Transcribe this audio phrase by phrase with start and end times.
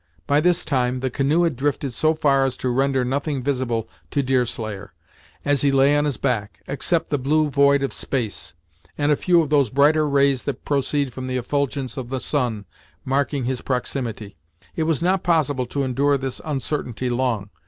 [0.25, 4.23] By this time, the canoe had drifted so far as to render nothing visible to
[4.23, 4.93] Deerslayer,
[5.45, 8.55] as he lay on his back, except the blue void of space,
[8.97, 12.65] and a few of those brighter rays that proceed from the effulgence of the sun,
[13.05, 14.37] marking his proximity.
[14.75, 17.51] It was not possible to endure this uncertainty long.